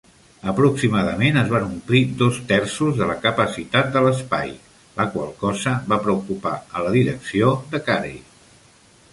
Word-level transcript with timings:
Aproximadament 0.51 1.35
es 1.41 1.49
van 1.51 1.65
omplir 1.65 2.01
dos 2.21 2.39
terços 2.53 2.97
de 3.01 3.09
la 3.11 3.17
capacitat 3.27 3.93
de 3.97 4.03
l'espai, 4.07 4.55
la 5.01 5.07
qual 5.17 5.31
cosa 5.45 5.75
va 5.93 6.01
preocupar 6.07 6.55
a 6.81 6.87
la 6.87 6.95
direcció 7.01 7.53
de 7.77 7.85
Carey. 7.91 8.19